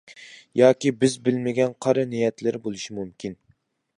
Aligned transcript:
ياكى 0.61 0.91
بىز 1.03 1.17
بىلمىگەن 1.27 1.77
قارا 1.87 2.05
نىيەتلىرى 2.15 2.65
بولۇشى 2.67 2.99
مۇمكىن. 3.01 3.37